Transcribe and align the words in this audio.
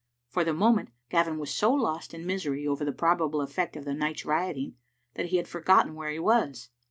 For 0.29 0.43
the 0.43 0.51
moment 0.51 0.89
Gavin 1.11 1.37
was 1.37 1.53
so 1.53 1.71
lost 1.71 2.11
in 2.15 2.25
mis 2.25 2.47
ery 2.47 2.65
over 2.65 2.83
the 2.83 2.91
probable 2.91 3.39
effect 3.39 3.75
of 3.75 3.85
the 3.85 3.93
night's 3.93 4.25
rioting 4.25 4.73
that 5.13 5.27
he 5.27 5.37
had 5.37 5.47
forgotten 5.47 5.93
where 5.93 6.09
he 6.09 6.17
was. 6.17 6.69